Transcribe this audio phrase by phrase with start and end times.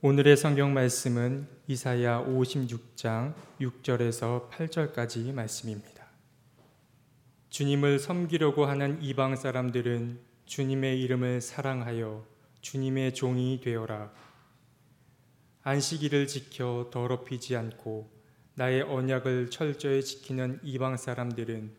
[0.00, 6.06] 오늘의 성경 말씀은 이사야 56장 6절에서 8절까지 말씀입니다.
[7.50, 12.24] 주님을 섬기려고 하는 이방 사람들은 주님의 이름을 사랑하여
[12.60, 14.12] 주님의 종이 되어라.
[15.62, 18.08] 안식일을 지켜 더럽히지 않고
[18.54, 21.72] 나의 언약을 철저히 지키는 이방 사람들은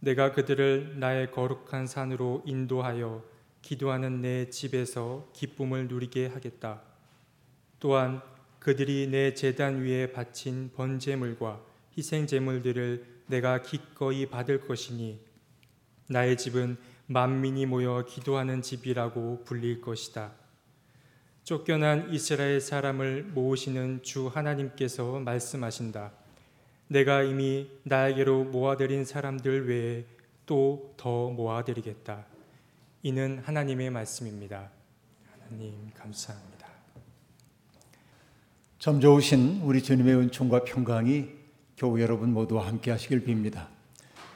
[0.00, 3.24] 내가 그들을 나의 거룩한 산으로 인도하여
[3.62, 6.87] 기도하는 내 집에서 기쁨을 누리게 하겠다.
[7.80, 8.20] 또한
[8.58, 11.60] 그들이 내 재단 위에 바친 번제물과
[11.96, 15.20] 희생 제물들을 내가 기꺼이 받을 것이니
[16.08, 16.76] 나의 집은
[17.06, 20.32] 만민이 모여 기도하는 집이라고 불릴 것이다.
[21.44, 26.12] 쫓겨난 이스라엘 사람을 모으시는 주 하나님께서 말씀하신다.
[26.88, 30.04] 내가 이미 나에게로 모아들인 사람들 외에
[30.44, 32.26] 또 더 모아드리겠다.
[33.02, 34.70] 이는 하나님의 말씀입니다.
[35.30, 36.57] 하나님 감사합니다.
[38.78, 41.26] 참 좋으신 우리 주님의 은총과 평강이
[41.76, 43.66] 교우 여러분 모두와 함께 하시길 빕니다.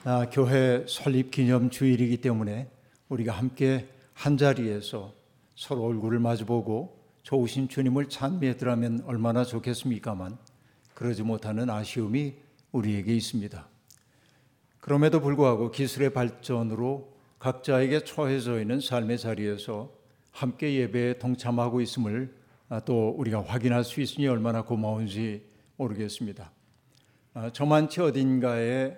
[0.02, 2.68] 아, 교회 설립 기념 주일이기 때문에
[3.08, 5.14] 우리가 함께 한 자리에서
[5.54, 10.36] 서로 얼굴을 마주보고 좋으신 주님을 찬미하더라면 얼마나 좋겠습니까만
[10.94, 12.34] 그러지 못하는 아쉬움이
[12.72, 13.64] 우리에게 있습니다.
[14.80, 19.92] 그럼에도 불구하고 기술의 발전으로 각자에게 처해져 있는 삶의 자리에서
[20.32, 22.41] 함께 예배에 동참하고 있음을 아,
[22.80, 25.44] 또 우리가 확인할 수 있으니 얼마나 고마운지
[25.76, 26.50] 모르겠습니다.
[27.34, 28.96] 아, 저만치 어딘가에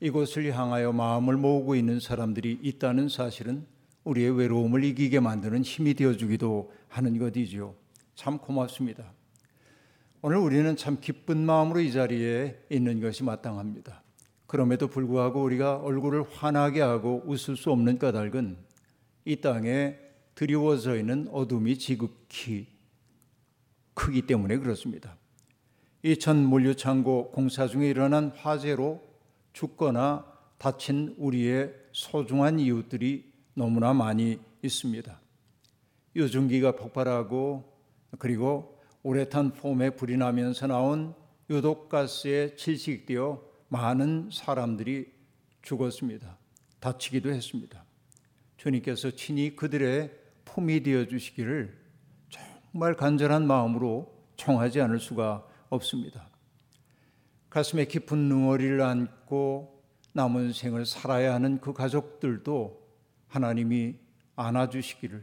[0.00, 3.66] 이곳을 향하여 마음을 모으고 있는 사람들이 있다는 사실은
[4.04, 7.74] 우리의 외로움을 이기게 만드는 힘이 되어주기도 하는 것이지요.
[8.14, 9.12] 참 고맙습니다.
[10.20, 14.02] 오늘 우리는 참 기쁜 마음으로 이 자리에 있는 것이 마땅합니다.
[14.46, 18.56] 그럼에도 불구하고 우리가 얼굴을 환하게 하고 웃을 수 없는 까닭은
[19.24, 19.96] 이 땅에
[20.34, 22.71] 드리워져 있는 어둠이 지극히
[23.94, 25.16] 크기 때문에 그렇습니다.
[26.02, 29.02] 이천 물류창고 공사 중에 일어난 화재로
[29.52, 30.26] 죽거나
[30.58, 35.20] 다친 우리의 소중한 이웃들이 너무나 많이 있습니다.
[36.16, 37.72] 유증기가 폭발하고
[38.18, 41.14] 그리고 우레탄 폼에 불이 나면서 나온
[41.50, 45.12] 유독가스에 질식되어 많은 사람들이
[45.62, 46.38] 죽었습니다.
[46.80, 47.84] 다치기도 했습니다.
[48.56, 50.10] 주님께서 친히 그들의
[50.44, 51.81] 품이 되어 주시기를
[52.72, 56.30] 정말 간절한 마음으로 청하지 않을 수가 없습니다.
[57.50, 59.84] 가슴에 깊은 능어리를 안고
[60.14, 62.80] 남은 생을 살아야 하는 그 가족들도
[63.28, 63.96] 하나님이
[64.36, 65.22] 안아주시기를,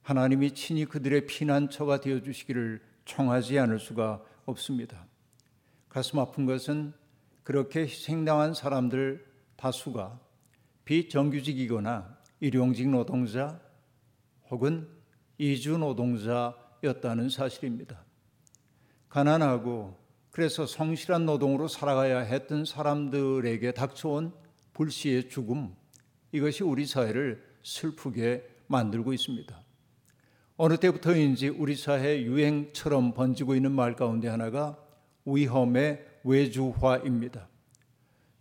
[0.00, 5.06] 하나님이 친히 그들의 피난처가 되어 주시기를 청하지 않을 수가 없습니다.
[5.90, 6.94] 가슴 아픈 것은
[7.42, 9.22] 그렇게 희생당한 사람들
[9.56, 10.18] 다수가
[10.86, 13.60] 비정규직이거나 일용직 노동자
[14.50, 14.88] 혹은
[15.36, 18.04] 이주 노동자 였다는 사실입니다.
[19.08, 19.96] 가난하고
[20.30, 24.32] 그래서 성실한 노동으로 살아가야 했던 사람들에게 닥쳐온
[24.74, 25.74] 불시의 죽음,
[26.32, 29.58] 이것이 우리 사회를 슬프게 만들고 있습니다.
[30.58, 34.78] 어느 때부터인지 우리 사회 유행처럼 번지고 있는 말 가운데 하나가
[35.24, 37.48] 위험의 외주화입니다.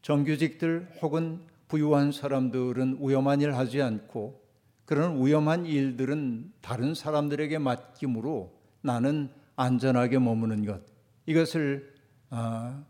[0.02, 4.45] 정규직들 혹은 부유한 사람들은 위험한 일 하지 않고
[4.86, 10.82] 그런 위험한 일들은 다른 사람들에게 맡김으로 나는 안전하게 머무는 것.
[11.26, 11.94] 이것을
[12.30, 12.84] 아,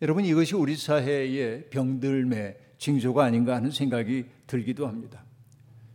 [0.00, 5.24] 여러분 이것이 우리 사회의 병들매 징조가 아닌가 하는 생각이 들기도 합니다.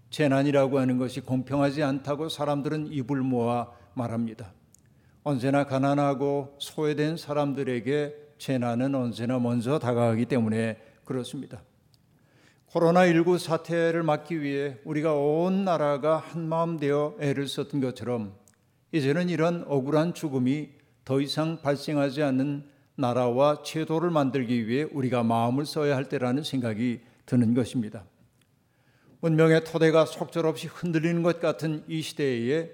[0.10, 4.54] 재난이라고 하는 것이 공평하지 않다고 사람들은 입을 모아 말합니다.
[5.24, 11.62] 언제나 가난하고 소외된 사람들에게 재난은 언제나 먼저 다가가기 때문에 그렇습니다.
[12.72, 18.36] 코로나19 사태를 막기 위해 우리가 온 나라가 한마음 되어 애를 썼던 것처럼
[18.92, 20.70] 이제는 이런 억울한 죽음이
[21.06, 27.54] 더 이상 발생하지 않는 나라와 제도를 만들기 위해 우리가 마음을 써야 할 때라는 생각이 드는
[27.54, 28.04] 것입니다.
[29.22, 32.70] 운명의 토대가 속절없이 흔들리는 것 같은 이 시대에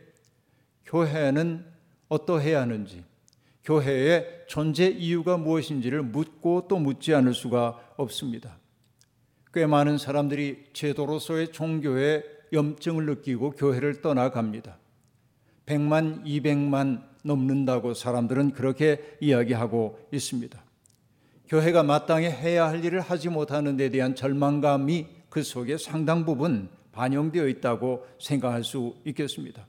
[0.86, 1.66] 교회는
[2.09, 3.03] 어떠해야 하는지,
[3.64, 8.58] 교회의 존재 이유가 무엇인지를 묻고 또 묻지 않을 수가 없습니다.
[9.53, 14.78] 꽤 많은 사람들이 제도로서의 종교의 염증을 느끼고 교회를 떠나갑니다.
[15.66, 20.61] 100만, 200만 넘는다고 사람들은 그렇게 이야기하고 있습니다.
[21.47, 27.47] 교회가 마땅히 해야 할 일을 하지 못하는 데 대한 절망감이 그 속에 상당 부분 반영되어
[27.47, 29.67] 있다고 생각할 수 있겠습니다.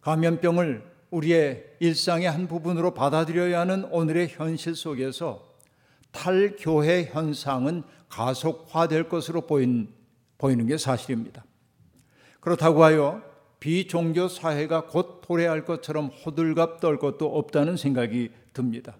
[0.00, 5.49] 감염병을 우리의 일상의 한 부분으로 받아들여야 하는 오늘의 현실 속에서
[6.12, 9.88] 탈교회 현상은 가속화될 것으로 보인,
[10.38, 11.44] 보이는 게 사실입니다.
[12.40, 13.22] 그렇다고 하여
[13.60, 18.96] 비종교 사회가 곧 도래할 것처럼 호들갑 떨 것도 없다는 생각이 듭니다.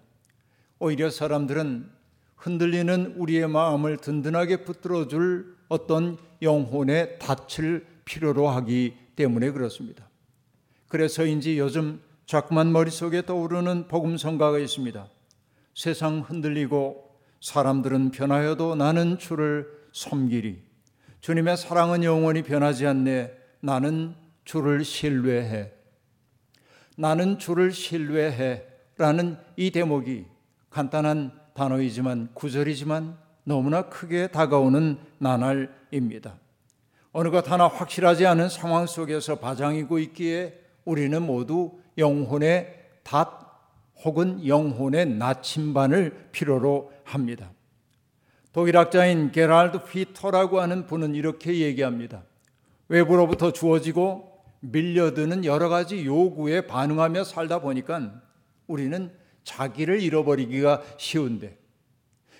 [0.79, 1.89] 오히려 사람들은
[2.37, 10.09] 흔들리는 우리의 마음을 든든하게 붙들어 줄 어떤 영혼의 닻을 필요로 하기 때문에 그렇습니다.
[10.87, 15.07] 그래서인지 요즘 자꾸만 머릿속에 떠오르는 복음 성가가 있습니다.
[15.73, 17.09] 세상 흔들리고
[17.41, 20.61] 사람들은 변하여도 나는 주를 섬기리.
[21.21, 23.31] 주님의 사랑은 영원히 변하지 않네.
[23.61, 25.71] 나는 주를 신뢰해.
[26.97, 28.65] 나는 주를 신뢰해.
[28.97, 30.25] 라는 이 대목이
[30.69, 36.35] 간단한 단어이지만 구절이지만 너무나 크게 다가오는 나날입니다.
[37.11, 43.40] 어느 것 하나 확실하지 않은 상황 속에서 바장이고 있기에 우리는 모두 영혼의 닷
[44.03, 47.51] 혹은 영혼의 나침반을 필요로 합니다.
[48.53, 52.23] 독일학자인 게랄드 피터라고 하는 분은 이렇게 얘기합니다.
[52.89, 58.21] 외부로부터 주어지고 밀려드는 여러 가지 요구에 반응하며 살다 보니까
[58.67, 59.11] 우리는
[59.43, 61.57] 자기를 잃어버리기가 쉬운데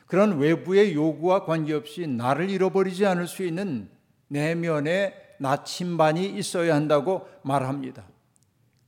[0.06, 3.90] 그런 외부의 요구와 관계없이 나를 잃어버리지 않을 수 있는
[4.28, 8.06] 내면의 나침반이 있어야 한다고 말합니다.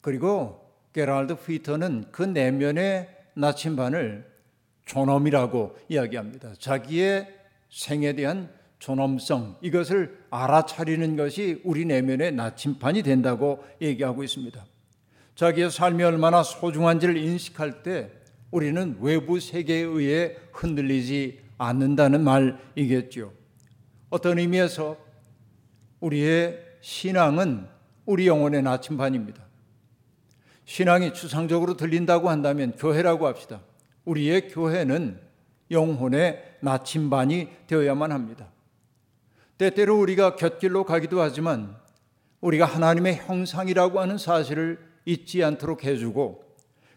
[0.02, 0.63] 그리고
[0.94, 4.32] 게랄드 피터는 그 내면의 나침반을
[4.86, 6.54] 존엄이라고 이야기합니다.
[6.60, 7.28] 자기의
[7.70, 8.50] 생에 대한
[8.80, 14.64] 존엄성 이것을 알아차리는 것이 우리 내면의 나침반이 된다고 얘기하고 있습니다.
[15.36, 18.12] 자기의 삶이 얼마나 소중한지를 인식할 때
[18.52, 23.34] 우리는 외부 세계에 의해 흔들리지 않는다는 말이겠죠.
[24.10, 24.98] 어떤 의미에서
[26.02, 27.66] 우리의 신앙은
[28.06, 29.44] 우리 영혼의 나침반입니다.
[30.66, 33.62] 신앙이 추상적으로 들린다고 한다면 교회라고 합시다.
[34.06, 35.20] 우리의 교회는
[35.72, 38.48] 영혼의 나침반이 되어야만 합니다.
[39.58, 41.76] 때때로 우리가 곁길로 가기도 하지만
[42.42, 46.44] 우리가 하나님의 형상이라고 하는 사실을 잊지 않도록 해주고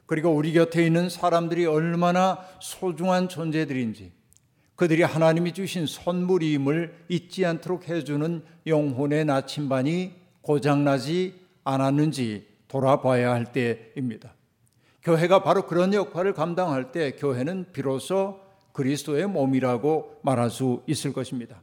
[0.06, 4.12] 그리고 우리 곁에 있는 사람들이 얼마나 소중한 존재들인지
[4.76, 11.34] 그들이 하나님이 주신 선물임을 잊지 않도록 해주는 영혼의 나침반이 고장나지
[11.64, 14.34] 않았는지 돌아봐야 할 때입니다.
[15.02, 18.40] 교회가 바로 그런 역할을 감당할 때 교회는 비로소
[18.72, 21.62] 그리스도의 몸이라고 말할 수 있을 것입니다.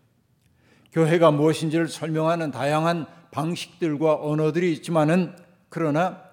[0.91, 5.35] 교회가 무엇인지를 설명하는 다양한 방식들과 언어들이 있지만은
[5.69, 6.23] 그러나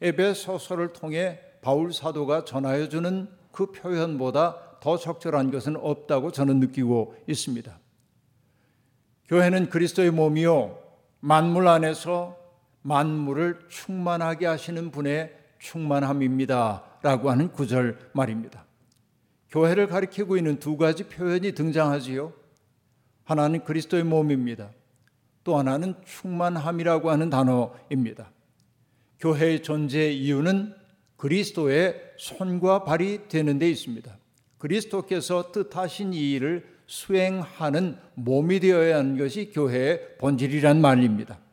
[0.00, 7.78] 에베소서를 통해 바울 사도가 전하여 주는 그 표현보다 더 적절한 것은 없다고 저는 느끼고 있습니다.
[9.28, 10.78] 교회는 그리스도의 몸이요
[11.20, 12.36] 만물 안에서
[12.86, 16.84] 만물을 충만하게 하시는 분의 충만함입니다.
[17.02, 18.64] 라고 하는 구절 말입니다.
[19.50, 22.32] 교회를 가리키고 있는 두 가지 표현이 등장하지요.
[23.24, 24.70] 하나는 그리스도의 몸입니다.
[25.42, 28.30] 또 하나는 충만함이라고 하는 단어입니다.
[29.18, 30.72] 교회의 존재 이유는
[31.16, 34.16] 그리스도의 손과 발이 되는 데 있습니다.
[34.58, 41.45] 그리스도께서 뜻하신 이 일을 수행하는 몸이 되어야 하는 것이 교회의 본질이란 말입니다.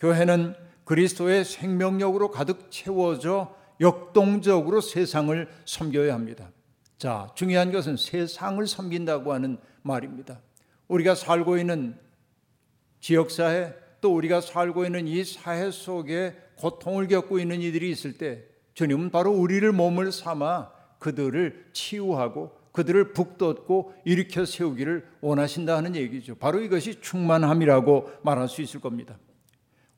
[0.00, 0.54] 교회는
[0.84, 6.50] 그리스도의 생명력으로 가득 채워져 역동적으로 세상을 섬겨야 합니다.
[6.98, 10.40] 자, 중요한 것은 세상을 섬긴다고 하는 말입니다.
[10.88, 11.96] 우리가 살고 있는
[13.00, 18.44] 지역사회 또 우리가 살고 있는 이 사회 속에 고통을 겪고 있는 이들이 있을 때
[18.74, 26.34] 주님은 바로 우리를 몸을 삼아 그들을 치유하고 그들을 북돋고 일으켜 세우기를 원하신다 는 얘기죠.
[26.36, 29.18] 바로 이것이 충만함이라고 말할 수 있을 겁니다.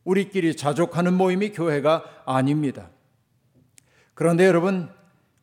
[0.04, 2.90] 우리끼리 자족하는 모임이 교회가 아닙니다.
[4.14, 4.88] 그런데 여러분,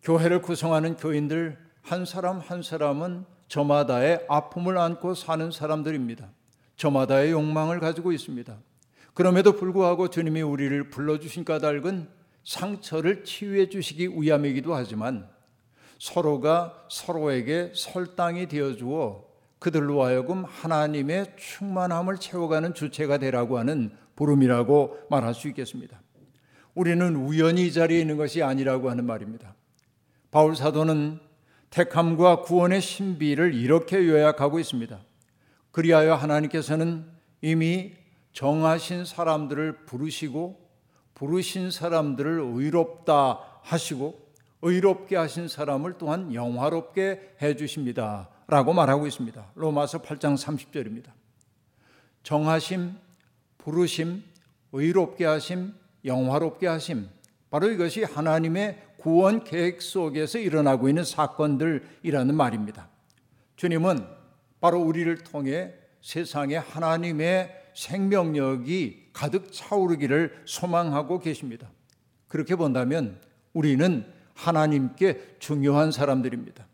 [0.03, 6.29] 교회를 구성하는 교인들 한 사람 한 사람은 저마다의 아픔을 안고 사는 사람들입니다.
[6.75, 8.57] 저마다의 욕망을 가지고 있습니다.
[9.13, 12.07] 그럼에도 불구하고 주님이 우리를 불러주신 까닭은
[12.43, 15.27] 상처를 치유해 주시기 위함이기도 하지만
[15.97, 19.28] 서로가 서로에게 설당이 되어 주어
[19.59, 26.01] 그들로 하여금 하나님의 충만함을 채워가는 주체가 되라고 하는 부름이라고 말할 수 있겠습니다.
[26.73, 29.55] 우리는 우연히 이 자리에 있는 것이 아니라고 하는 말입니다.
[30.31, 31.19] 바울 사도는
[31.69, 34.99] 택함과 구원의 신비를 이렇게 요약하고 있습니다.
[35.71, 37.05] 그리하여 하나님께서는
[37.41, 37.93] 이미
[38.33, 40.69] 정하신 사람들을 부르시고
[41.15, 44.29] 부르신 사람들을 의롭다 하시고
[44.61, 48.29] 의롭게 하신 사람을 또한 영화롭게 해 주십니다.
[48.50, 49.51] 라고 말하고 있습니다.
[49.53, 51.12] 로마서 8장 30절입니다.
[52.24, 52.96] 정하심,
[53.60, 54.24] 부르심,
[54.72, 57.08] 의롭게 하심, 영화롭게 하심.
[57.51, 62.89] 바로 이것이 하나님의 구원 계획 속에서 일어나고 있는 사건들이라는 말입니다.
[63.56, 64.06] 주님은
[64.60, 71.70] 바로 우리를 통해 세상에 하나님의 생명력이 가득 차오르기를 소망하고 계십니다.
[72.27, 73.22] 그렇게 본다면
[73.53, 76.68] 우리는 하나님께 중요한 사람들입니다.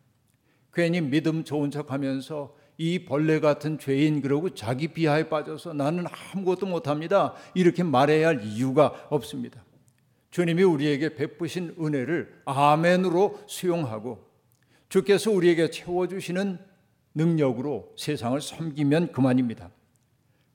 [0.76, 6.66] 괜히 믿음 좋은 척 하면서 이 벌레 같은 죄인 그러고 자기 비하에 빠져서 나는 아무것도
[6.66, 7.34] 못합니다.
[7.54, 9.64] 이렇게 말해야 할 이유가 없습니다.
[10.32, 14.30] 주님이 우리에게 베푸신 은혜를 아멘으로 수용하고
[14.90, 16.60] 주께서 우리에게 채워주시는
[17.14, 19.72] 능력으로 세상을 섬기면 그만입니다.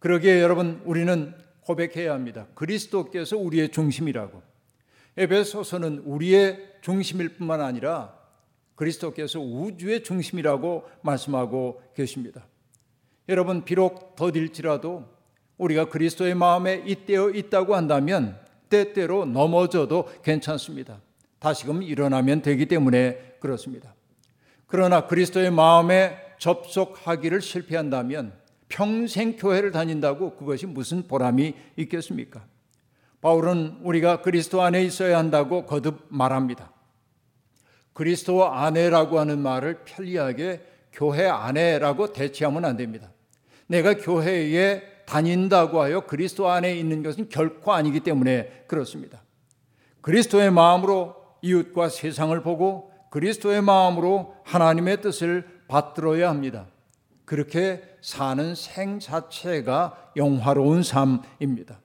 [0.00, 2.46] 그러기에 여러분 우리는 고백해야 합니다.
[2.54, 4.42] 그리스도께서 우리의 중심이라고.
[5.16, 8.19] 에베소서는 우리의 중심일 뿐만 아니라
[8.80, 12.46] 그리스도께서 우주의 중심이라고 말씀하고 계십니다.
[13.28, 15.04] 여러분 비록 더딜지라도
[15.58, 21.02] 우리가 그리스도의 마음에 잇대어 있다고 한다면 때때로 넘어져도 괜찮습니다.
[21.40, 23.94] 다시금 일어나면 되기 때문에 그렇습니다.
[24.66, 28.32] 그러나 그리스도의 마음에 접속하기를 실패한다면
[28.70, 32.46] 평생 교회를 다닌다고 그것이 무슨 보람이 있겠습니까?
[33.20, 36.72] 바울은 우리가 그리스도 안에 있어야 한다고 거듭 말합니다.
[37.92, 40.60] 그리스도 안에라고 하는 말을 편리하게
[40.92, 43.10] 교회 안에라고 대체하면 안 됩니다.
[43.66, 49.22] 내가 교회에 다닌다고 하여 그리스도 안에 있는 것은 결코 아니기 때문에 그렇습니다.
[50.00, 56.66] 그리스도의 마음으로 이웃과 세상을 보고 그리스도의 마음으로 하나님의 뜻을 받들어야 합니다.
[57.24, 61.80] 그렇게 사는 생 자체가 영화로운 삶입니다.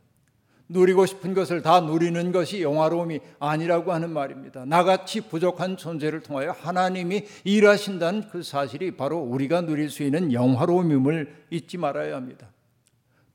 [0.68, 4.66] 누리고 싶은 것을 다 누리는 것이 영화로움이 아니라고 하는 말입니다.
[4.66, 11.78] 나같이 부족한 존재를 통하여 하나님이 일하신다는 그 사실이 바로 우리가 누릴 수 있는 영화로움임을 잊지
[11.78, 12.50] 말아야 합니다.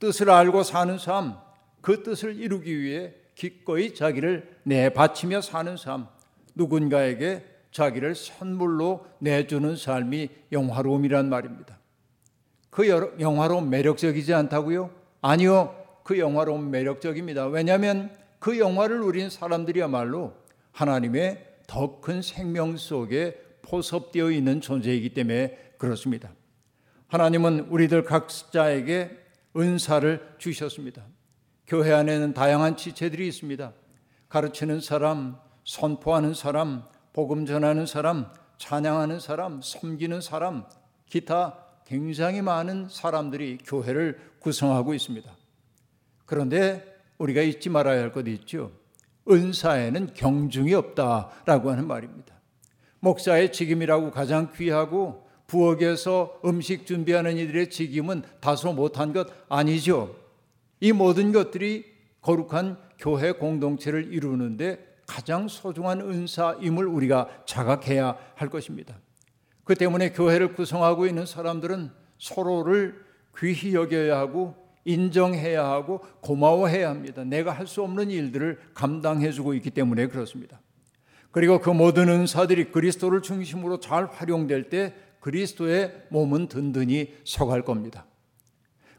[0.00, 1.36] 뜻을 알고 사는 삶,
[1.80, 6.08] 그 뜻을 이루기 위해 기꺼이 자기를 내바치며 사는 삶,
[6.54, 11.78] 누군가에게 자기를 선물로 내주는 삶이 영화로움이란 말입니다.
[12.70, 14.90] 그 영화로움 매력적이지 않다고요?
[15.20, 15.79] 아니요.
[16.10, 17.46] 그 영화로움 매력적입니다.
[17.46, 20.34] 왜냐하면 그 영화를 누린 사람들이야말로
[20.72, 26.32] 하나님의 더 큰 생명 속에 포섭되어 있는 존재이기 때문에 그렇습니다.
[27.06, 29.18] 하나님은 우리들 각자에게
[29.56, 31.04] 은사를 주셨습니다.
[31.68, 33.72] 교회 안에는 다양한 지체들이 있습니다.
[34.28, 38.26] 가르치는 사람, 선포하는 사람, 복음 전하는 사람,
[38.58, 40.64] 찬양하는 사람, 섬기는 사람,
[41.06, 45.39] 기타 굉장히 많은 사람들이 교회를 구성하고 있습니다.
[46.30, 48.70] 그런데 우리가 잊지 말아야 할 것이 있죠.
[49.28, 52.36] 은사에는 경중이 없다라고 하는 말입니다.
[53.00, 60.14] 목사의 직임이라고 가장 귀하고 부엌에서 음식 준비하는 이들의 직임은 다소 못한 것 아니죠.
[60.78, 61.84] 이 모든 것들이
[62.20, 68.94] 거룩한 교회 공동체를 이루는데 가장 소중한 은사임을 우리가 자각해야 할 것입니다.
[69.64, 73.04] 그 때문에 교회를 구성하고 있는 사람들은 서로를
[73.36, 77.24] 귀히 여겨야 하고 인정해야 하고 고마워해야 합니다.
[77.24, 80.60] 내가 할 수 없는 일들을 감당해 주고 있기 때문에 그렇습니다.
[81.30, 88.06] 그리고 그 모든 은사들이 그리스도를 중심으로 잘 활용될 때 그리스도의 몸은 든든히 서갈 겁니다.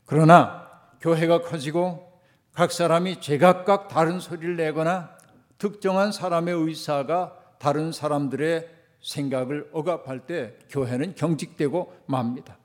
[0.05, 0.69] 그러나
[1.01, 2.11] 교회가 커지고
[2.53, 5.11] 각 사람이 제각각 다른 소리를 내거나
[5.57, 8.67] 특정한 사람의 의사가 다른 사람들의
[9.01, 12.57] 생각을 억압할 때 교회는 경직되고 맙니다.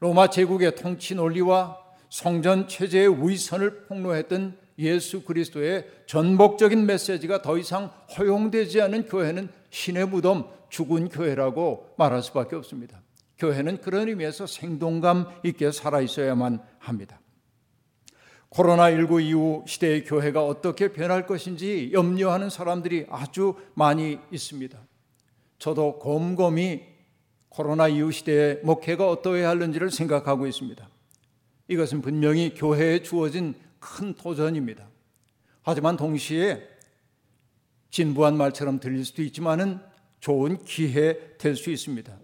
[0.00, 1.78] 로마 제국의 통치 논리와
[2.10, 10.48] 성전 체제의 위선을 폭로했던 예수 그리스도의 전복적인 메시지가 더 이상 허용되지 않은 교회는 신의 무덤,
[10.70, 13.02] 죽은 교회라고 말할 수밖에 없습니다.
[13.38, 17.20] 교회는 그런 의미에서 생동감 있게 살아 있어야만 합니다.
[18.50, 24.78] 코로나19 이후 시대의 교회가 어떻게 변할 것인지 염려하는 사람들이 아주 많이 있습니다.
[25.58, 26.80] 저도 곰곰이
[27.50, 30.88] 코로나 이후 시대의 목회가 어떠해야 하는지를 생각하고 있습니다.
[31.68, 34.88] 이것은 분명히 교회에 주어진 큰 도전입니다.
[35.62, 36.66] 하지만 동시에
[37.90, 39.80] 진부한 말처럼 들릴 수도 있지만은
[40.20, 42.18] 좋은 기회 될 수 있습니다.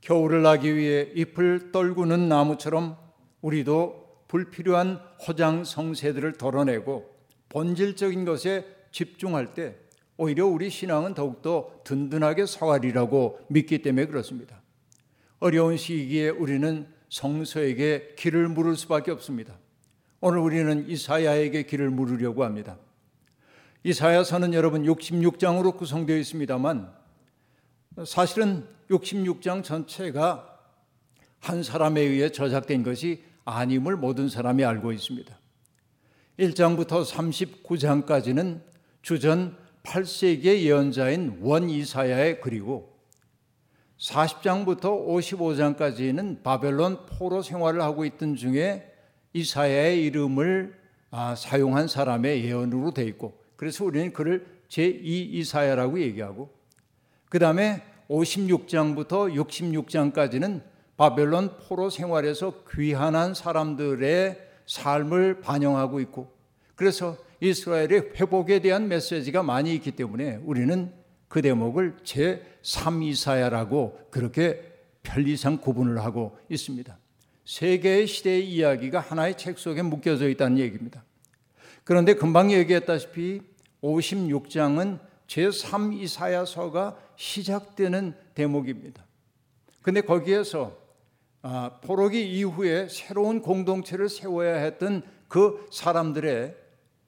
[0.00, 2.96] 겨울을 나기 위해 잎을 떨구는 나무처럼
[3.40, 7.10] 우리도 불필요한 허장 성세들을 덜어내고
[7.48, 9.76] 본질적인 것에 집중할 때
[10.16, 14.62] 오히려 우리 신앙은 더욱더 든든하게 서가리라고 믿기 때문에 그렇습니다.
[15.40, 19.56] 어려운 시기에 우리는 성서에게 길을 물을 수밖에 없습니다.
[20.20, 22.76] 오늘 우리는 이사야에게 길을 물으려고 합니다.
[23.84, 26.92] 이사야서는 여러분 66장으로 구성되어 있습니다만
[28.04, 30.58] 사실은 66장 전체가
[31.38, 35.38] 한 사람에 의해 저작된 것이 아님을 모든 사람이 알고 있습니다.
[36.40, 38.60] 1장부터 39장까지는
[39.02, 42.93] 주전 8세기의 예언자인 원 이사야의 글이고
[44.04, 48.92] 40장부터 55장까지는 바벨론 포로 생활을 하고 있던 중에
[49.32, 50.74] 이사야의 이름을
[51.10, 56.50] 아, 사용한 사람의 예언으로 돼 있고 그래서 우리는 그를 제2 이사야라고 얘기하고
[57.30, 60.62] 그 다음에 56장부터 66장까지는
[60.96, 66.30] 바벨론 포로 생활에서 귀환한 사람들의 삶을 반영하고 있고
[66.74, 70.92] 그래서 이스라엘의 회복에 대한 메시지가 많이 있기 때문에 우리는
[71.34, 74.72] 그 대목을 제3이사야라고 그렇게
[75.02, 76.96] 편리상 구분을 하고 있습니다.
[77.44, 81.02] 세 개의 시대의 이야기가 하나의 책 속에 묶여져 있다는 얘기입니다.
[81.82, 83.40] 그런데 금방 얘기했다시피
[83.82, 89.04] 56장은 제3이사야서가 시작되는 대목입니다.
[89.82, 90.78] 근데 거기에서
[91.42, 96.54] 아, 포로기 이후에 새로운 공동체를 세워야 했던 그 사람들의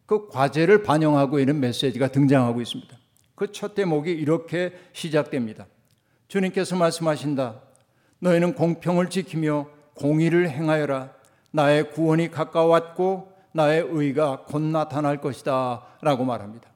[0.05, 3.06] 그 과제를 반영하고 있는 메시지가 등장하고 있습니다.
[3.37, 5.67] 그 첫 대목이 이렇게 시작됩니다.
[6.27, 7.61] 주님께서 말씀하신다.
[8.19, 11.15] 너희는 공평을 지키며 공의를 행하여라.
[11.53, 15.87] 나의 구원이 가까웠고 나의 의가 곧 나타날 것이다.
[16.01, 16.69] 라고 말합니다.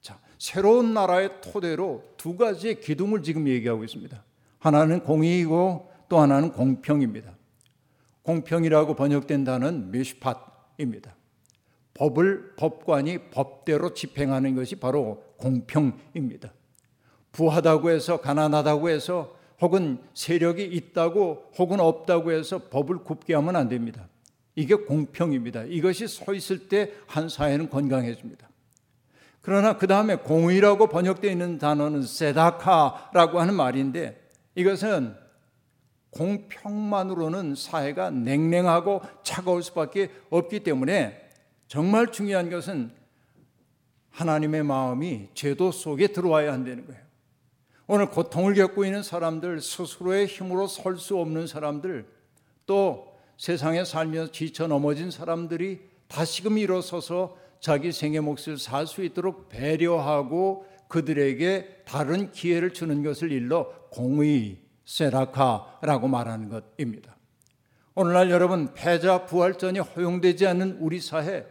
[0.00, 4.22] 자, 새로운 나라의 토대로 두 가지의 기둥을 지금 얘기하고 있습니다.
[4.58, 7.32] 하나는 공의이고 또 하나는 공평입니다.
[8.22, 11.17] 공평이라고 번역된 단어는 미슈팟입니다.
[11.98, 16.52] 법을 법관이 법대로 집행하는 것이 바로 공평입니다.
[17.32, 24.08] 부하다고 해서 가난하다고 해서 혹은 세력이 있다고 혹은 없다고 해서 법을 굽게 하면 안 됩니다.
[24.54, 25.64] 이게 공평입니다.
[25.64, 28.48] 이것이 서 있을 때 한 사회는 건강해집니다.
[29.40, 34.20] 그러나 그 다음에 공의라고 번역되어 있는 단어는 세다카라고 하는 말인데
[34.54, 35.14] 이것은
[36.10, 41.27] 공평만으로는 사회가 냉랭하고 차가울 수밖에 없기 때문에
[41.68, 42.90] 정말 중요한 것은
[44.10, 47.00] 하나님의 마음이 제도 속에 들어와야 한다는 거예요.
[47.86, 52.06] 오늘 고통을 겪고 있는 사람들, 스스로의 힘으로 설 수 없는 사람들,
[52.66, 60.66] 또 세상에 살면서 지쳐 넘어진 사람들이 다시금 일어서서 자기 생의 몫을 살 수 있도록 배려하고
[60.88, 67.16] 그들에게 다른 기회를 주는 것을 일러 공의, 세라카라고 말하는 것입니다.
[67.94, 71.46] 오늘날 여러분 패자 부활전이 허용되지 않는 우리 사회,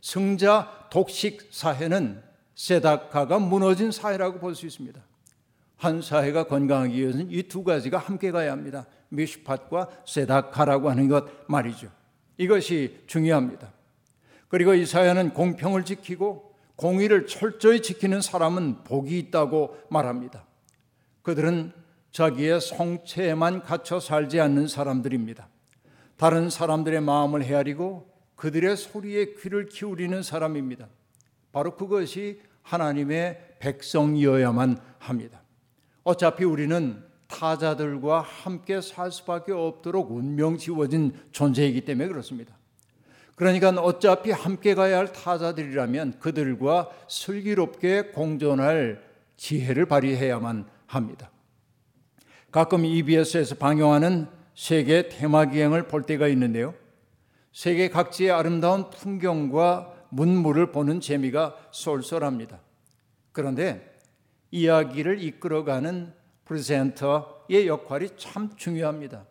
[0.00, 2.22] 승자 독식 사회는
[2.54, 5.00] 세다카가 무너진 사회라고 볼 수 있습니다.
[5.76, 8.86] 한 사회가 건강하기 위해서는 이 두 가지가 함께 가야 합니다.
[9.08, 11.88] 미슈팟과 세다카라고 하는 것 말이죠.
[12.36, 13.72] 이것이 중요합니다.
[14.48, 20.44] 그리고 이 사회는 공평을 지키고 공의를 철저히 지키는 사람은 복이 있다고 말합니다.
[21.22, 21.72] 그들은
[22.10, 25.48] 자기의 성체에만 갇혀 살지 않는 사람들입니다.
[26.16, 28.09] 다른 사람들의 마음을 헤아리고
[28.40, 30.88] 그들의 소리에 귀를 기울이는 사람입니다.
[31.52, 35.42] 바로 그것이 하나님의 백성이어야만 합니다.
[36.04, 42.56] 어차피 우리는 타자들과 함께 살 수밖에 없도록 운명 지워진 존재이기 때문에 그렇습니다.
[43.36, 49.04] 그러니까 어차피 함께 가야 할 타자들이라면 그들과 슬기롭게 공존할
[49.36, 51.30] 지혜를 발휘해야만 합니다.
[52.50, 56.74] 가끔 EBS에서 방영하는 세계 테마 기행을 볼 때가 있는데요.
[57.52, 62.60] 세계 각지의 아름다운 풍경과 문물을 보는 재미가 쏠쏠합니다.
[63.32, 63.98] 그런데
[64.50, 66.12] 이야기를 이끌어가는
[66.44, 69.24] 프레젠터의 역할이 참 중요합니다.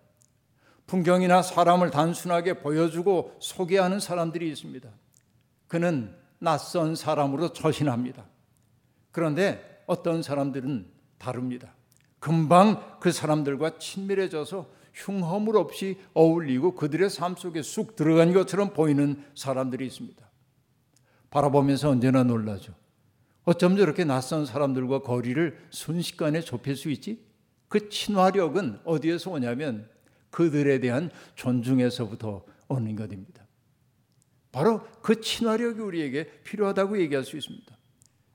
[0.87, 4.89] 풍경이나 사람을 단순하게 보여주고 소개하는 사람들이 있습니다.
[5.67, 8.25] 그는 낯선 사람으로 처신합니다.
[9.11, 11.73] 그런데 어떤 사람들은 다릅니다.
[12.19, 19.85] 금방 그 사람들과 친밀해져서 흉허물 없이 어울리고 그들의 삶 속에 쑥 들어간 것처럼 보이는 사람들이
[19.85, 20.29] 있습니다.
[21.29, 22.73] 바라보면서 언제나 놀라죠.
[23.43, 27.25] 어쩜 저렇게 낯선 사람들과 거리를 순식간에 좁힐 수 있지?
[27.67, 29.89] 그 친화력은 어디에서 오냐면
[30.31, 33.47] 그들에 대한 존중에서부터 오는 것입니다.
[34.51, 37.77] 바로 그 친화력이 우리에게 필요하다고 얘기할 수 있습니다.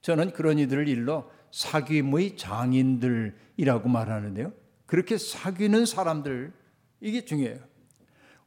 [0.02, 4.52] 저는 그런 이들을 일러 사귐의 장인들이라고 말하는데요.
[4.86, 6.52] 그렇게 사귀는 사람들
[7.00, 7.58] 이게 중요해요.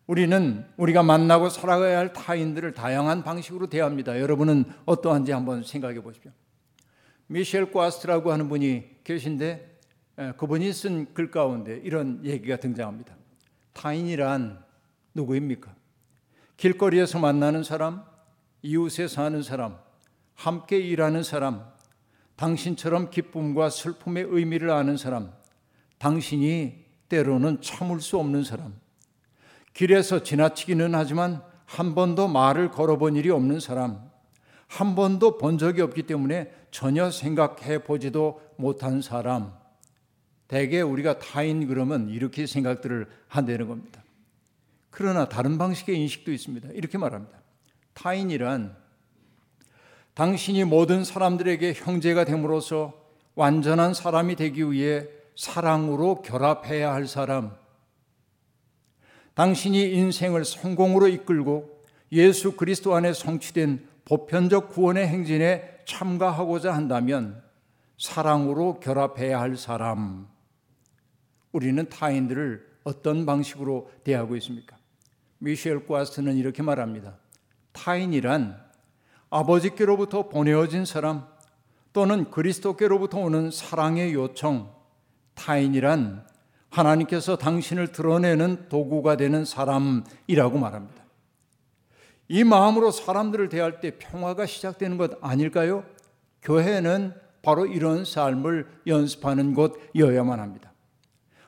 [0.06, 4.20] 우리는 우리가 만나고 살아가야 할 타인들을 다양한 방식으로 대합니다.
[4.22, 6.32] 여러분은 어떠한지 한번 생각해 보십시오.
[7.28, 9.80] 미셸 과스트라고 하는 분이 계신데
[10.38, 13.16] 그분이 쓴 글 가운데 이런 얘기가 등장합니다.
[13.74, 14.64] 타인이란
[15.14, 15.76] 누구입니까?
[16.56, 18.04] 길거리에서 만나는 사람,
[18.62, 19.78] 이웃에 사는 사람,
[20.36, 21.66] 함께 일하는 사람,
[22.38, 25.34] 당신처럼 기쁨과 슬픔의 의미를 아는 사람,
[25.98, 28.76] 당신이 때로는 참을 수 없는 사람,
[29.74, 34.10] 길에서 지나치기는 하지만 한 번도 말을 걸어본 일이 없는 사람,
[34.68, 39.54] 한 번도 본 적이 없기 때문에 전혀 생각해 보지도 못한 사람,
[40.48, 44.04] 대개 우리가 타인 그러면 이렇게 생각들을 한다는 겁니다.
[44.90, 46.70] 그러나 다른 방식의 인식도 있습니다.
[46.74, 47.38] 이렇게 말합니다.
[47.94, 48.76] 타인이란
[50.14, 52.94] 당신이 모든 사람들에게 형제가 됨으로써
[53.36, 57.56] 완전한 사람이 되기 위해 사랑으로 결합해야 할 사람,
[59.36, 67.44] 당신이 인생을 성공으로 이끌고 예수 그리스도 안에 성취된 보편적 구원의 행진에 참가하고자 한다면
[68.00, 70.28] 사랑으로 결합해야 할 사람.
[71.52, 74.76] 우리는 타인들을 어떤 방식으로 대하고 있습니까?
[75.38, 77.16] 미셸 과스는 이렇게 말합니다.
[77.74, 78.60] 타인이란
[79.30, 81.28] 아버지께로부터 보내어진 사람
[81.94, 84.77] 또는 그리스도께로부터 오는 사랑의 요청,
[85.38, 86.26] 타인이란
[86.70, 91.04] 하나님께서 당신을 드러내는 도구가 되는 사람이라고 말합니다.
[92.28, 95.86] 이 마음으로 사람들을 대할 때 평화가 시작되는 것 아닐까요?
[96.42, 100.74] 교회는 바로 이런 삶을 연습하는 곳이어야만 합니다.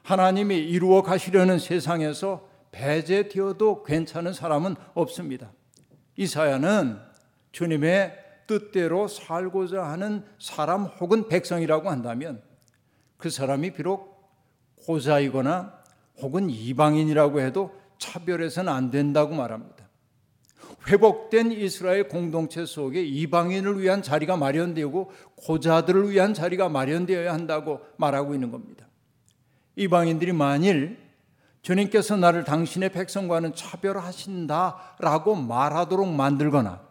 [0.03, 5.51] 하나님이 이루어 가시려는 세상에서 배제되어도 괜찮은 사람은 없습니다.
[6.15, 6.99] 이사야는
[7.51, 12.41] 주님의 뜻대로 살고자 하는 사람 혹은 백성이라고 한다면
[13.19, 14.17] 그 사람이 비록
[14.85, 15.73] 고자이거나
[16.21, 19.87] 혹은 이방인이라고 해도 차별해서는 안 된다고 말합니다.
[20.87, 28.51] 회복된 이스라엘 공동체 속에 이방인을 위한 자리가 마련되고 고자들을 위한 자리가 마련되어야 한다고 말하고 있는
[28.51, 28.87] 겁니다.
[29.75, 30.97] 이방인들이 만일
[31.61, 36.88] 주님께서 나를 당신의 백성과는 차별하신다라고 말하도록 만들거나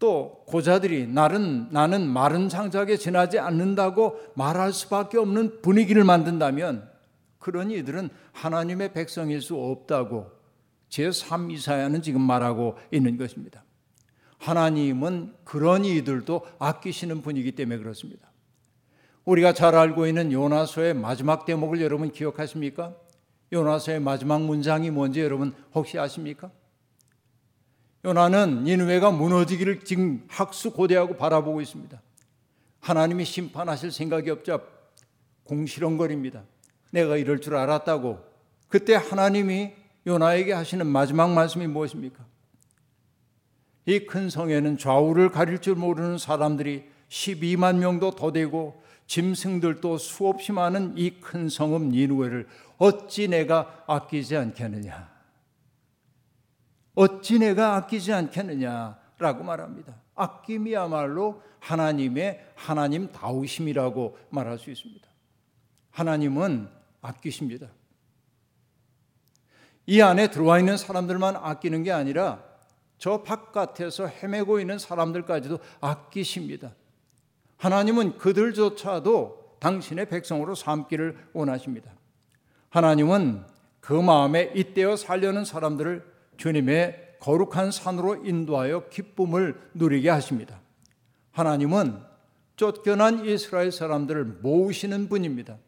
[0.00, 6.90] 또 고자들이 나는 나는 마른 장작에 지나지 않는다고 말할 수밖에 없는 분위기를 만든다면
[7.38, 10.32] 그런 이들은 하나님의 백성일 수 없다고
[10.88, 13.62] 제3 이사야는 지금 말하고 있는 것입니다.
[14.38, 18.32] 하나님은 그런 이들도 아끼시는 분이기 때문에 그렇습니다.
[19.26, 22.96] 우리가 잘 알고 있는 요나서의 마지막 대목을 여러분 기억하십니까?
[23.52, 26.50] 요나서의 마지막 문장이 뭔지 여러분 혹시 아십니까?
[28.04, 32.00] 요나는 니느웨가 무너지기를 지금 학수고대하고 바라보고 있습니다.
[32.80, 34.60] 하나님이 심판하실 생각이 없자
[35.44, 36.44] 공시렁거립니다.
[36.92, 38.18] 내가 이럴 줄 알았다고.
[38.68, 39.72] 그때 하나님이
[40.06, 42.24] 요나에게 하시는 마지막 말씀이 무엇입니까?
[43.86, 50.94] 이 큰 성에는 좌우를 가릴 줄 모르는 사람들이 12만 명도 더 되고 짐승들도 수없이 많은
[50.96, 52.46] 이 큰 성읍 니누웨를
[52.78, 55.09] 어찌 내가 아끼지 않겠느냐?
[56.94, 59.94] 어찌 내가 아끼지 않겠느냐라고 말합니다.
[60.14, 65.06] 아낌이야말로 하나님의 하나님 다우심이라고 말할 수 있습니다.
[65.90, 66.68] 하나님은
[67.00, 67.68] 아끼십니다.
[69.86, 72.42] 이 안에 들어와 있는 사람들만 아끼는 게 아니라
[72.98, 76.74] 저 바깥에서 헤매고 있는 사람들까지도 아끼십니다.
[77.56, 81.92] 하나님은 그들조차도 당신의 백성으로 삼기를 원하십니다.
[82.68, 83.44] 하나님은
[83.80, 86.04] 그 마음에 잇대어 살려는 사람들을
[86.40, 90.58] 주님의 거룩한 산으로 인도하여 기쁨을 누리게 하십니다.
[91.32, 92.00] 하나님은
[92.56, 95.58] 쫓겨난 이스라엘 사람들을 모으시는 분입니다.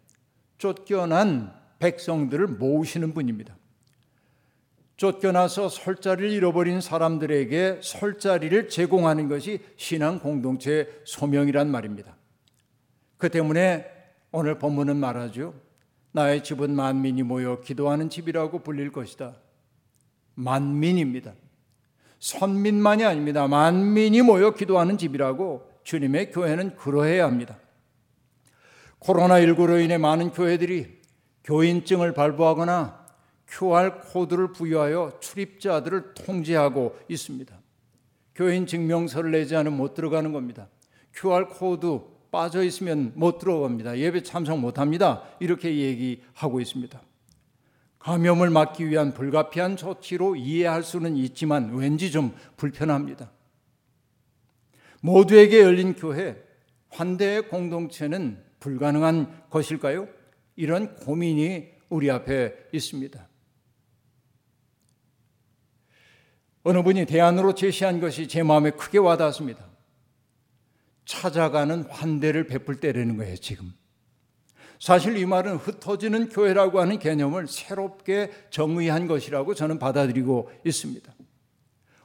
[0.57, 3.55] 쫓겨난 백성들을 모으시는 분입니다.
[4.97, 12.17] 쫓겨나서 설 자리를 잃어버린 사람들에게 설 자리를 제공하는 것이 신앙 공동체의 소명이란 말입니다.
[13.19, 13.87] 그 때문에
[14.31, 15.55] 오늘 본문은 말하죠.
[16.13, 19.42] 나의 집은 만민이 모여 기도하는 집이라고 불릴 것이다.
[20.35, 21.35] 만민입니다.
[22.19, 23.49] 선민만이 아닙니다.
[23.49, 27.59] 만민이 모여 기도하는 집이라고 주님의 교회는 그러해야 합니다.
[29.01, 31.01] 코로나19로 인해 많은 교회들이
[31.45, 33.03] 교인증을 발부하거나
[33.49, 37.61] QR코드를 부여하여 출입자들을 통제하고 있습니다.
[38.35, 40.69] 교인 증명서를 내지 않으면 못 들어가는 겁니다.
[41.15, 43.99] QR코드 빠져 있으면 못 들어갑니다.
[43.99, 45.23] 예배 참석 못 합니다.
[45.39, 47.01] 이렇게 얘기하고 있습니다.
[48.03, 53.31] 감염을 막기 위한 불가피한 조치로 이해할 수는 있지만 왠지 좀 불편합니다.
[55.01, 56.43] 모두에게 열린 교회,
[56.91, 60.09] 환대의 공동체는 불가능한 것일까요?
[60.57, 63.29] 이런 고민이 우리 앞에 있습니다.
[66.65, 69.65] 어느 분이 대안으로 제시한 것이 제 마음에 크게 와닿았습니다.
[71.05, 73.73] 찾아가는 환대를 베풀 때라는 거예요, 지금.
[74.83, 81.15] 사실 이 말은 흩어지는 교회라고 하는 개념을 새롭게 정의한 것이라고 저는 받아들이고 있습니다.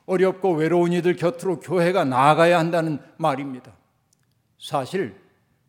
[0.05, 3.75] 어렵고 외로운 이들 곁으로 교회가 나아가야 한다는 말입니다.
[4.59, 5.15] 사실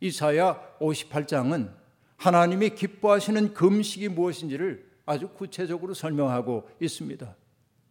[0.00, 1.70] 이사야 58장은
[2.18, 7.34] 하나님이 기뻐하시는 금식이 무엇인지를 아주 구체적으로 설명하고 있습니다.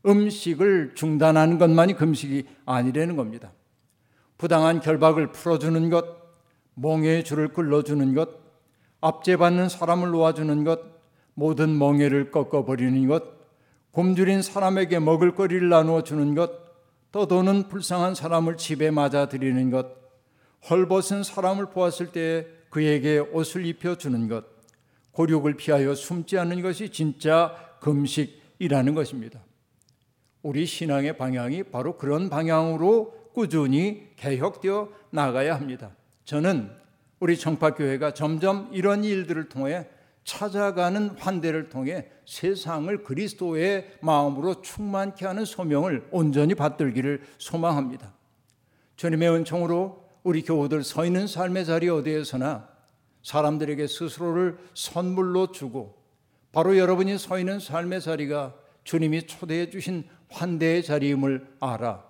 [0.06, 3.52] 음식을 중단하는 것만이 금식이 아니라는 겁니다.
[4.38, 6.06] 부당한 결박을 풀어주는 것,
[6.76, 8.47] 몽의 줄을 끌어주는 것,
[9.02, 10.82] 압제받는 사람을 놓아주는 것,
[11.34, 13.24] 모든 멍에를 꺾어버리는 것,
[13.92, 16.52] 굶주린 사람에게 먹을 거리를 나누어 주는 것,
[17.12, 19.88] 떠도는 불쌍한 사람을 집에 맞아 들이는 것,
[20.70, 24.46] 헐벗은 사람을 보았을 때 그에게 옷을 입혀 주는 것,
[25.12, 29.40] 고륙을 피하여 숨지 않는 것이 진짜 금식이라는 것입니다.
[30.44, 35.92] 우리 신앙의 방향이 바로 그런 방향으로 꾸준히 개혁되어 나가야 합니다.
[36.26, 36.72] 저는
[37.20, 39.88] 우리 청파교회가 점점 이런 일들을 통해
[40.24, 48.14] 찾아가는 환대를 통해 세상을 그리스도의 마음으로 충만케 하는 소명을 온전히 받들기를 소망합니다.
[48.98, 52.68] 주님의 은총으로 우리 교우들 서 있는 삶의 자리 어디에서나
[53.24, 55.96] 사람들에게 스스로를 선물로 주고
[56.52, 58.54] 바로 여러분이 서 있는 삶의 자리가
[58.84, 62.04] 주님이 초대해 주신 환대의 자리임을 알아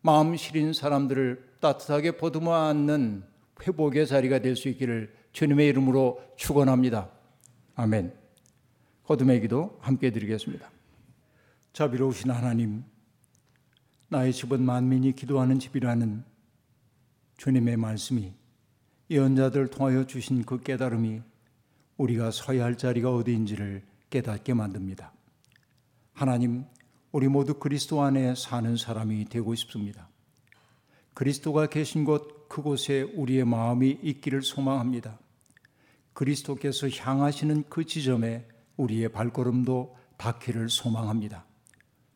[0.00, 3.24] 마음 시린 사람들을 따뜻하게 보듬어 안는
[3.66, 7.10] 회복의 자리가 될 수 있기를 주님의 이름으로 축원합니다.
[7.74, 8.14] 아멘.
[9.04, 10.70] 거듭의 기도 함께 드리겠습니다.
[11.72, 12.84] 자비로우신 하나님,
[14.08, 16.24] 나의 집은 만민이 기도하는 집이라는
[17.36, 18.32] 주님의 말씀이
[19.08, 21.22] 예언자들 통하여 주신 그 깨달음이
[21.96, 25.12] 우리가 서야 할 자리가 어디인지를 깨닫게 만듭니다.
[26.12, 26.64] 하나님,
[27.12, 30.08] 우리 모두 그리스도 안에 사는 사람이 되고 싶습니다.
[31.14, 35.20] 그리스도가 계신 곳 그곳에 우리의 마음이 있기를 소망합니다.
[36.12, 38.44] 그리스도께서 향하시는 그 지점에
[38.76, 41.46] 우리의 발걸음도 닿기를 소망합니다.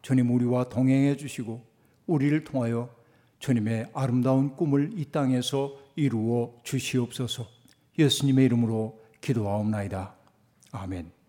[0.02, 1.64] 주님 우리와 동행해 주시고
[2.06, 2.92] 우리를 통하여
[3.38, 7.46] 주님의 아름다운 꿈을 이 땅에서 이루어 주시옵소서.
[7.96, 10.16] 예수님의 이름으로 기도하옵나이다.
[10.72, 11.23] 아멘.